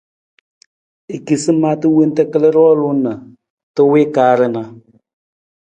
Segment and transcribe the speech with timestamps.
[1.15, 3.11] I kisi maata wonta kal roolung na
[3.75, 4.61] ta wii kaar na.